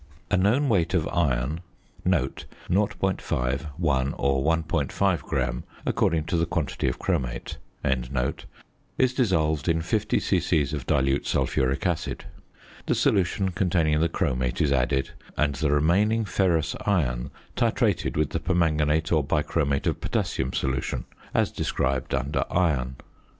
[0.31, 1.61] A known weight of iron
[2.07, 7.57] (0.5, 1, or 1.5 gram, according to the quantity of chromate)
[8.97, 10.61] is dissolved in 50 c.c.
[10.75, 12.25] of dilute sulphuric acid.
[12.87, 18.39] The solution containing the chromate is added, and the remaining ferrous iron titrated with the
[18.39, 22.95] permanganate or bichromate of potassium solution, as described under Iron.